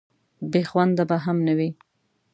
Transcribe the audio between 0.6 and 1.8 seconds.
خونده به هم نه وي.